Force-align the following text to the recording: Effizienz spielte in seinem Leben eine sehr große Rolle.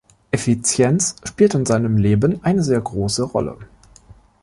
Effizienz 0.31 1.15
spielte 1.25 1.59
in 1.59 1.67
seinem 1.67 1.95
Leben 1.95 2.43
eine 2.43 2.63
sehr 2.63 2.81
große 2.81 3.21
Rolle. 3.21 3.59